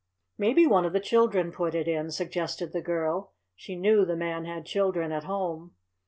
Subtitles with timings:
[0.35, 3.33] "Maybe one of the children put it in," suggested the girl.
[3.55, 5.75] She knew the Man had children at home.